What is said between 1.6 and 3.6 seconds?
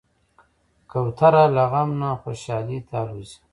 غم نه خوشحالي ته الوزي.